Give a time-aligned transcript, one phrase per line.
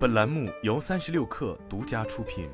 [0.00, 2.48] 本栏目由三十六氪独家出品。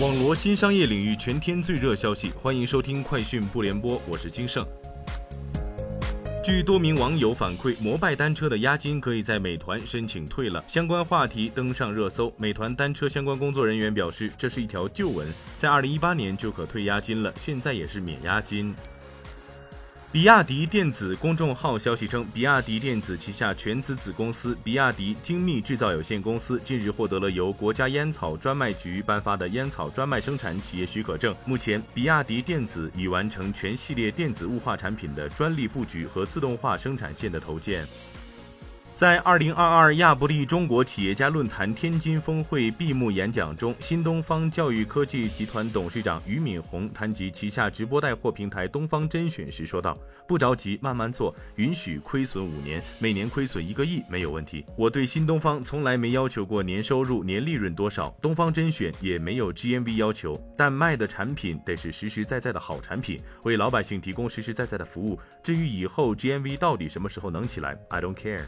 [0.00, 4.64] 网罗新商业领域全天最热消息，欢迎收听快讯不联播，我是金盛。
[6.44, 12.32] 据多名网友反馈，摩拜单车的押金可以在美团申请退了，相关话题登上热搜。
[12.36, 15.26] 美团单车相关工作人员表示，这是一条旧闻，
[15.58, 18.72] 在二零一八年就可退押金了，现在也是免押金。
[20.18, 31.32] 比亚迪电子公众号消息称，比亚迪电子旗下全资子公司比亚迪精密制造有限公司近日获得了由国家烟草专卖局颁发的烟草专卖生产企业许可证。
[31.44, 37.86] 目前，比亚迪电子已完成全系列电子雾化产品的专利布局和自动化生产线的投建。
[38.98, 54.66] 在二零二二亚布力中国企业家论坛天津峰会闭幕演讲中，新东方教育科技集团董事长俞敏洪谈及旗下直播带货平台东方甄选时说道：“不着急，慢慢做，允许亏损五年，每年亏损一个亿没有问题。
[54.76, 65.16] 我对新东方从来没要求过年收入、年利润多少，东方甄选也没有 GMV 要求，但卖的产品得是实实在在的好产品，为老百姓提供实实在在的服务。
[65.40, 68.42] 至于以后 GMV 到底什么时候能起来，I don't care。”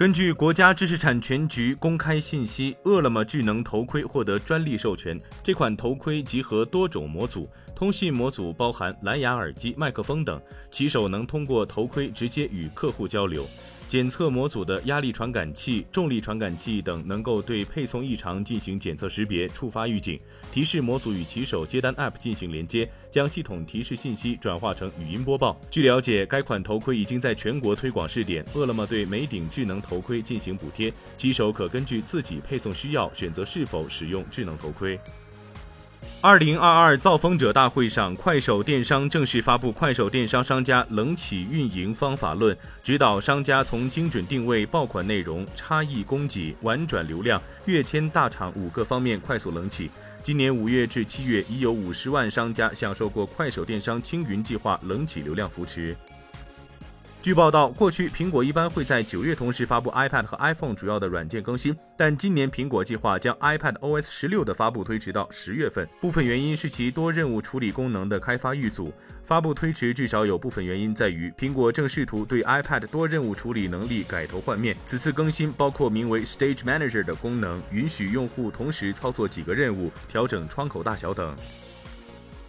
[0.00, 5.20] 根据国家知识产权局公开信息，饿了么智能头盔获得专利授权。
[5.42, 13.46] 这款头盔集合多种模组，通信模组包含蓝牙耳机、麦克风等，骑手能通过头盔直接与客户交流。
[13.90, 20.16] 检测模组的压力传感器、重力传感器等能够对配送异常进行检测识别、触发预警。
[20.52, 25.60] 提示模组与骑手接单 App 进行连接，将系统提示信息转化成语音播报。
[25.72, 28.44] 据了解，该款头盔已经在全国推广试点。
[28.54, 34.96] 饿了么对每顶智能头盔进行补贴，骑手可根据自己配送需要选择是否使用智能头盔。
[36.22, 49.90] 二零二二造风者大会上，快手电商正式发布《快手电商商家冷启运营方法论》，指导商家从精准定位、爆款内容、差异供给、婉转流量、跃迁大厂五个方面快速冷启。
[50.22, 55.96] 今年五月至七月，已有五十万商家享受过快手电商青云计划冷启流量扶持。
[57.22, 65.86] 据报道，过去苹果一般会在九月同时发布 iPad 和 iPhone 主要的软件更新，但今年苹果计划将 iPad OS 十六的发布推迟到十月份。
[66.00, 68.90] 部分原因是其多任务处理功能的开发遇阻。
[69.22, 74.74] 发布推迟至少有部分原因在于，苹果正试图对 iPad 多任务处理能力改头换面。
[74.86, 81.36] 此次更新包括名为 Stage Manager 的功能，允许用户同时操作几个任务，调整窗口大小等。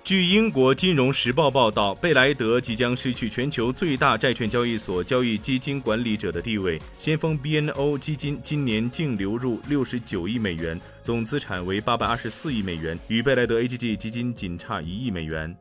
[0.03, 6.81] 据英国金融时报报道，贝莱德即将失去全球最大债券交易所交易基金管理者的地位。
[6.97, 15.55] 先锋 BNO 基金今年净流入六十九亿美元，总资产为八百二十四亿美元，与贝莱德 AGG 基金仅差一亿美元。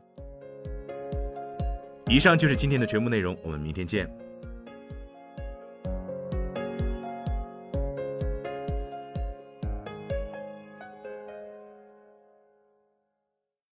[2.09, 4.09] 以上就是今天的全部内容，我们明天见。